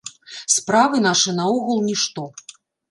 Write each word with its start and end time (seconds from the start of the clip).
Справы 0.53 1.03
нашы 1.07 1.37
наогул 1.43 1.87
нішто. 1.89 2.29